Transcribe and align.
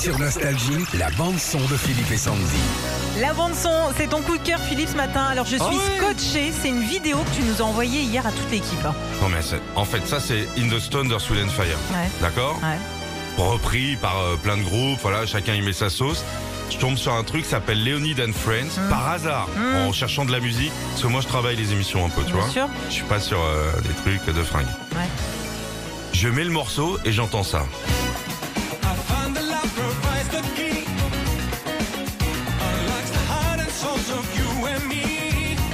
Sur 0.00 0.18
Nostalgie, 0.18 0.84
la 0.94 1.10
bande-son 1.10 1.58
de 1.58 1.76
Philippe 1.76 2.10
et 2.12 2.16
Sandy. 2.16 2.40
La 3.20 3.32
bande 3.32 3.54
son, 3.54 3.70
c'est 3.96 4.08
ton 4.08 4.22
coup 4.22 4.36
de 4.38 4.42
cœur 4.42 4.60
Philippe 4.60 4.88
ce 4.90 4.96
matin. 4.96 5.24
Alors 5.24 5.44
je 5.44 5.56
suis 5.56 5.60
Ah 5.60 5.68
ouais 5.70 5.98
scotché, 6.14 6.52
c'est 6.62 6.68
une 6.68 6.82
vidéo 6.82 7.18
que 7.18 7.36
tu 7.36 7.42
nous 7.42 7.60
as 7.60 7.64
envoyée 7.64 8.02
hier 8.02 8.26
à 8.26 8.30
toute 8.30 8.50
l'équipe. 8.50 8.84
hein. 8.86 8.94
Non 9.22 9.28
mais 9.28 9.42
c'est- 9.42 9.60
en 9.74 9.84
fait 9.84 10.06
ça 10.06 10.20
c'est 10.20 10.46
In 10.58 10.68
the 10.68 10.78
Stone 10.78 11.08
de 11.08 11.18
Soul 11.18 11.38
and 11.44 11.48
Fire. 11.50 11.76
Ouais. 11.92 12.08
D'accord 12.20 12.58
Ouais. 12.62 13.42
Repris 13.44 13.96
par 13.96 14.18
euh, 14.18 14.36
plein 14.36 14.56
de 14.56 14.62
groupes, 14.62 14.98
voilà, 15.02 15.26
chacun 15.26 15.54
y 15.54 15.62
met 15.62 15.72
sa 15.72 15.90
sauce. 15.90 16.22
Je 16.70 16.76
tombe 16.76 16.96
sur 16.96 17.12
un 17.14 17.24
truc 17.24 17.42
qui 17.44 17.48
s'appelle 17.48 17.82
Leonid 17.84 18.20
and 18.20 18.32
Friends, 18.32 18.78
Mm. 18.78 18.90
par 18.90 19.08
hasard, 19.08 19.48
en 19.86 19.92
cherchant 19.92 20.24
de 20.24 20.32
la 20.32 20.40
musique, 20.40 20.72
parce 20.90 21.02
que 21.02 21.08
moi 21.08 21.20
je 21.22 21.26
travaille 21.28 21.56
les 21.56 21.72
émissions 21.72 22.04
un 22.04 22.10
peu, 22.10 22.22
tu 22.22 22.32
Bien 22.32 22.42
vois. 22.42 22.50
sûr. 22.50 22.68
Je 22.88 22.94
suis 22.94 23.04
pas 23.04 23.20
sur 23.20 23.40
euh, 23.40 23.72
des 23.82 23.94
trucs 23.94 24.34
de 24.36 24.42
fringues. 24.44 24.66
Ouais. 24.92 25.08
Je 26.12 26.28
mets 26.28 26.44
le 26.44 26.50
morceau 26.50 26.98
et 27.04 27.12
j'entends 27.12 27.42
ça. 27.44 27.64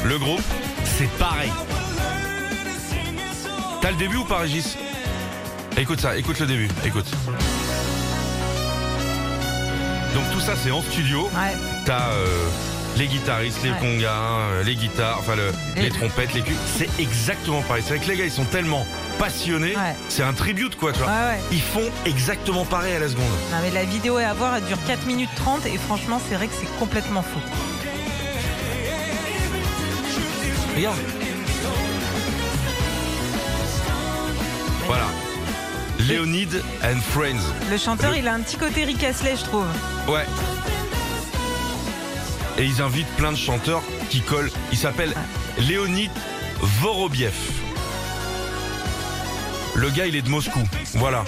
Le 0.04 0.18
groupe, 0.18 0.42
c'est 0.84 1.08
pareil. 1.18 1.50
T'as 3.80 3.90
le 3.90 3.96
début 3.96 4.16
ou 4.16 4.24
pas, 4.24 4.38
Régis 4.38 4.76
Écoute 5.76 6.00
ça, 6.00 6.16
écoute 6.16 6.38
le 6.40 6.46
début, 6.46 6.68
écoute. 6.84 7.06
Donc 10.14 10.24
tout 10.32 10.40
ça, 10.40 10.54
c'est 10.56 10.70
en 10.70 10.82
studio. 10.82 11.24
Ouais. 11.34 11.56
T'as 11.86 12.10
euh, 12.12 12.26
les 12.96 13.06
guitaristes, 13.06 13.58
les 13.64 13.70
Ouais. 13.70 13.78
congas, 13.80 14.12
euh, 14.12 14.62
les 14.62 14.76
guitares, 14.76 15.16
enfin 15.18 15.34
le- 15.34 15.52
les 15.76 15.88
trompettes, 15.90 16.32
les 16.34 16.42
culs. 16.42 16.54
C'est 16.76 16.88
exactement 17.00 17.62
pareil. 17.62 17.82
C'est 17.86 17.96
vrai 17.96 18.04
que 18.04 18.10
les 18.10 18.16
gars, 18.18 18.24
ils 18.24 18.30
sont 18.30 18.44
tellement 18.44 18.86
passionnés. 19.18 19.74
Ouais. 19.76 19.96
C'est 20.08 20.22
un 20.22 20.32
tribute, 20.34 20.76
quoi, 20.76 20.92
tu 20.92 20.98
vois. 21.00 21.08
Ouais, 21.08 21.12
ouais. 21.34 21.40
Ils 21.50 21.60
font 21.62 21.90
exactement 22.06 22.64
pareil 22.64 22.94
à 22.94 22.98
la 23.00 23.08
seconde. 23.08 23.24
Non, 23.50 23.58
mais 23.62 23.70
la 23.72 23.84
vidéo 23.84 24.18
est 24.20 24.24
à 24.24 24.34
voir, 24.34 24.54
elle 24.56 24.64
dure 24.64 24.78
4 24.86 25.06
minutes 25.06 25.30
30 25.36 25.66
et 25.66 25.76
franchement, 25.78 26.20
c'est 26.28 26.36
vrai 26.36 26.46
que 26.46 26.54
c'est 26.60 26.78
complètement 26.78 27.22
fou. 27.22 27.40
Regarde. 30.74 30.98
Voilà. 34.86 35.06
Leonid 36.00 36.48
and 36.82 37.00
Friends. 37.10 37.40
Le 37.70 37.76
chanteur, 37.78 38.10
Le- 38.12 38.18
il 38.18 38.28
a 38.28 38.34
un 38.34 38.40
petit 38.40 38.56
côté 38.56 38.84
Rick 38.84 39.02
Astley, 39.04 39.36
je 39.36 39.44
trouve. 39.44 39.66
Ouais. 40.08 40.26
Et 42.58 42.64
ils 42.64 42.82
invitent 42.82 43.08
plein 43.16 43.32
de 43.32 43.36
chanteurs 43.36 43.82
qui 44.10 44.20
collent. 44.20 44.50
Il 44.72 44.78
s'appelle 44.78 45.14
Leonid 45.58 46.10
Vorobiev. 46.60 47.32
Le 49.76 49.90
gars, 49.90 50.06
il 50.06 50.14
est 50.16 50.22
de 50.22 50.28
Moscou. 50.28 50.60
Voilà. 50.94 51.24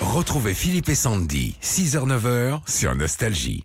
Retrouvez 0.00 0.54
Philippe 0.54 0.88
et 0.88 0.94
Sandy, 0.94 1.56
6h-9h 1.62 2.60
sur 2.66 2.94
Nostalgie. 2.94 3.64